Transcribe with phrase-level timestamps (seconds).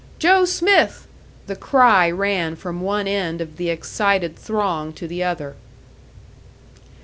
[0.17, 1.07] "Joe Smith!"
[1.45, 5.55] The cry ran from one end of the excited throng to the other.